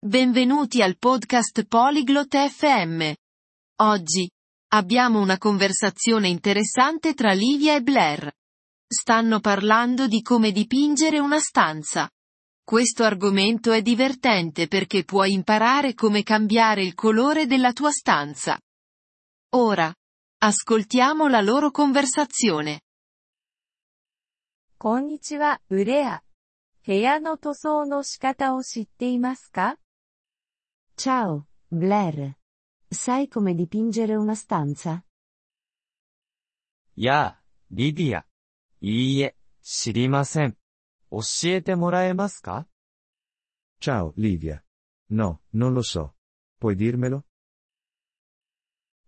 [0.00, 3.12] Benvenuti al podcast Polyglot FM.
[3.82, 4.30] Oggi
[4.68, 8.32] abbiamo una conversazione interessante tra Livia e Blair.
[8.86, 12.08] Stanno parlando di come dipingere una stanza.
[12.62, 18.56] Questo argomento è divertente perché puoi imparare come cambiare il colore della tua stanza.
[19.56, 19.92] Ora,
[20.38, 22.80] ascoltiamo la loro conversazione.
[24.78, 26.22] こんにちは、ブレア。
[26.86, 29.76] 部屋の塗装の仕方を知っていますか
[30.97, 32.37] Ciao, Blair.
[32.87, 35.03] Sai come dipingere una stanza?
[36.95, 38.25] やあ、リディア。
[38.81, 40.57] いいえ、知りません。
[41.09, 42.67] 教えてもらえますか
[43.79, 44.63] Ciao, Livia.
[45.09, 46.11] No, non lo so.
[46.59, 47.23] Puoi dirmelo?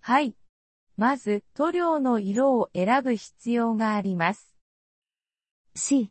[0.00, 0.36] はい。
[0.96, 4.54] まず、塗料の色を選ぶ必要があります。
[5.74, 6.10] Sì.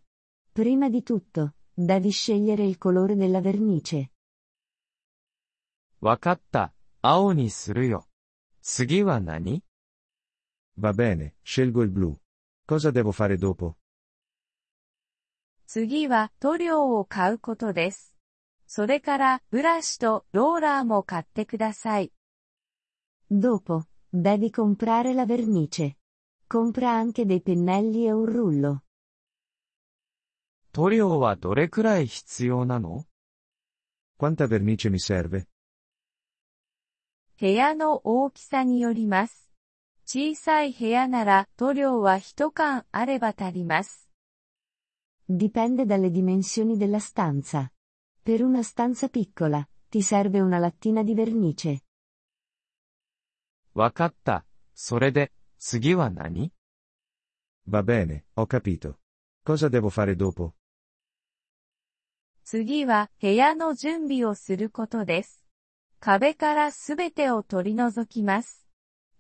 [0.53, 4.11] Prima di tutto, devi scegliere il colore della vernice.
[6.04, 6.74] わかった。
[7.00, 8.06] 青にするよ。
[8.60, 9.62] 次は何
[10.78, 12.14] Va bene, scelgo il blu.
[12.66, 13.77] Cosa devo fare dopo?
[15.66, 18.14] 次は塗料を買うことです。
[18.66, 22.12] それから、ブラシとローラーも買ってください。
[23.30, 25.97] Dopo, devi comprare la vernice.
[26.47, 28.82] Compra anche dei pennelli e un rullo.
[30.72, 33.06] 塗料はどれくらい必要なの
[34.19, 35.47] Quanta vernice mi serve?
[37.40, 39.50] 部屋の大きさによります。
[40.06, 44.08] 小さい部屋なら塗料は一缶あれば足ります。
[45.28, 47.72] Dipende dalle dimensioni della stanza.
[48.22, 51.80] Per una stanza piccola, ti serve una lattina di vernice.
[53.74, 54.44] わかった。
[54.74, 56.52] それで、次は何
[57.69, 59.00] Va bene, ho capito.
[59.42, 60.54] Cosa devo fare dopo?
[62.44, 65.44] 次は部屋の準備をすることです。
[66.06, 68.66] 壁からすべてを取り除きます。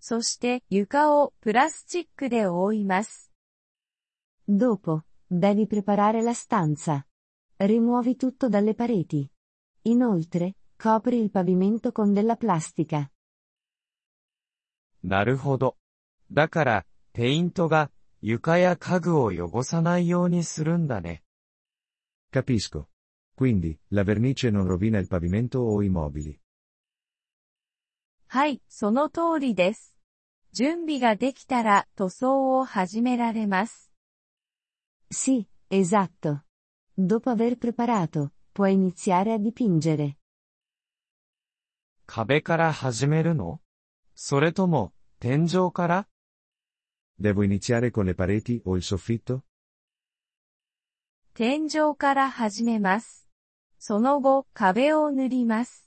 [0.00, 3.32] そして床をプラスチックで覆います。
[4.46, 7.06] Dopo, devi preparare la stanza.
[7.56, 9.26] Rimuovi tutto dalle pareti.
[9.84, 13.10] Inoltre, copri il pavimento con della plastica.
[15.02, 15.78] なるほど。
[16.30, 17.90] だから、ペイントが、
[18.20, 21.22] 床や家具を汚さないようにするんだね。
[22.30, 22.88] Capisco.
[23.34, 26.38] Quindi, la vernice non rovina il pavimento o i mobili.
[28.34, 29.94] はい、その通りです。
[30.52, 33.92] 準備ができたら塗装を始められます。
[35.08, 36.42] Sì, esatto.
[36.98, 40.16] Dopo aver preparato, puoi iniziare a dipingere.
[42.06, 43.60] 壁から始めるの
[44.16, 46.08] それとも、天井から
[47.20, 49.42] Devo iniziare con le pareti o il soffitto?
[51.34, 53.28] 天井から始めます。
[53.78, 55.83] その後、壁を塗ります。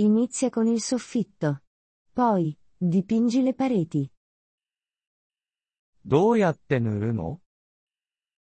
[0.00, 1.62] Inizia con il soffitto.
[2.12, 4.10] Poi, dipingi le pareti.
[6.04, 7.40] どうやって塗るの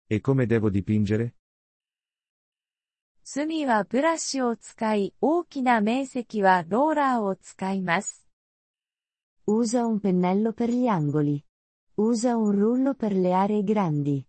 [0.08, 1.32] E come devo dipingere?
[3.22, 8.26] 隅はブラシを使い、大きな面積はローラーを使います。
[9.46, 11.44] Usa un pennello per gli angoli.
[11.96, 14.26] Usa un rullo per le aree grandi.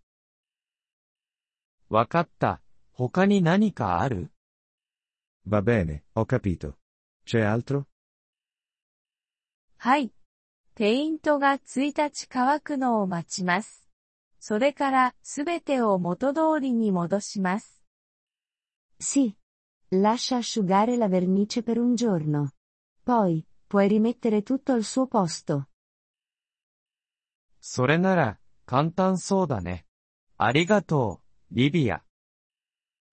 [1.88, 2.60] わかった。
[2.92, 4.30] 他に何かある
[5.46, 6.78] Va bene, ho capito.
[7.28, 7.86] C'è altro?
[9.78, 10.12] はい。
[10.74, 13.88] ペイントが1日乾くのを待ちます。
[14.40, 17.82] それから、すべてを元通りに戻します。
[19.00, 19.34] Sì.
[19.90, 22.50] Lascia asciugare la vernice per un giorno.
[23.04, 25.66] Poi, puoi rimettere tutto al suo posto.
[27.60, 29.86] それなら、簡単そうだね。
[30.36, 31.20] ありがと
[31.50, 32.02] う、リビア。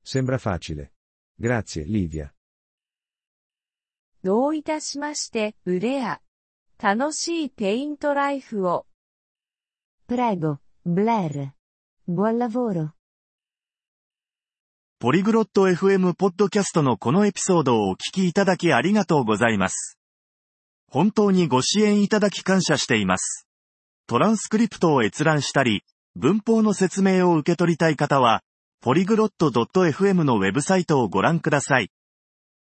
[0.04, 0.92] Sembra facile.
[1.40, 2.34] Grazie, Livia.
[4.27, 6.21] どういたしまして、ブレア。
[6.83, 8.85] 楽しいペイントライフを。
[10.09, 11.51] Prego, Blair.
[12.09, 12.89] Buon lavoro.
[14.99, 19.97] ポリグロット FM ポッドキャストのこのエピソードをお聞きいただきありがとうございます。
[20.91, 23.47] 本当にご支援いただき感謝しています。
[24.09, 25.85] トランスクリプトを閲覧したり、
[26.17, 28.43] 文法の説明を受け取りたい方は、
[28.81, 31.93] ポリグロット .fm のウェブサイトをご覧ください。